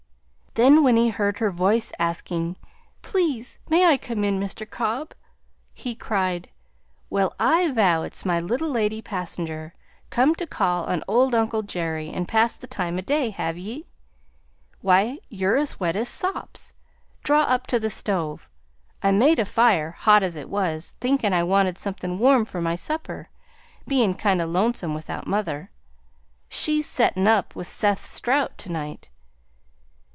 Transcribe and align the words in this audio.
Then 0.55 0.83
when 0.83 0.97
he 0.97 1.07
heard 1.07 1.39
her 1.39 1.49
voice 1.49 1.93
asking, 1.97 2.57
"Please 3.01 3.57
may 3.69 3.85
I 3.85 3.95
come 3.97 4.25
in, 4.25 4.37
Mr. 4.37 4.69
Cobb?" 4.69 5.13
he 5.73 5.95
cried, 5.95 6.49
"Well 7.09 7.33
I 7.39 7.71
vow! 7.71 8.03
It's 8.03 8.25
my 8.25 8.41
little 8.41 8.67
lady 8.67 9.01
passenger! 9.01 9.73
Come 10.09 10.35
to 10.35 10.45
call 10.45 10.87
on 10.87 11.05
old 11.07 11.33
uncle 11.33 11.61
Jerry 11.63 12.09
and 12.09 12.27
pass 12.27 12.57
the 12.57 12.67
time 12.67 12.97
o' 12.97 13.01
day, 13.01 13.29
hev 13.29 13.57
ye? 13.57 13.87
Why, 14.81 15.19
you're 15.29 15.63
wet 15.79 15.95
as 15.95 16.09
sops. 16.09 16.73
Draw 17.23 17.43
up 17.43 17.65
to 17.67 17.79
the 17.79 17.89
stove. 17.89 18.49
I 19.01 19.11
made 19.13 19.39
a 19.39 19.45
fire, 19.45 19.91
hot 19.91 20.21
as 20.21 20.35
it 20.35 20.49
was, 20.49 20.97
thinkin' 20.99 21.31
I 21.31 21.43
wanted 21.43 21.77
somethin' 21.77 22.19
warm 22.19 22.43
for 22.43 22.59
my 22.61 22.75
supper, 22.75 23.29
bein' 23.87 24.15
kind 24.15 24.41
o' 24.41 24.45
lonesome 24.45 24.93
without 24.93 25.27
mother. 25.27 25.71
She's 26.49 26.89
settin' 26.89 27.25
up 27.25 27.55
with 27.55 27.69
Seth 27.69 28.05
Strout 28.05 28.57
to 28.57 28.69
night. 28.69 29.07